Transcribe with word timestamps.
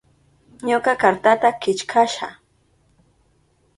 Ñuka 0.67 0.93
kartata 1.01 1.49
killkasha. 1.61 2.27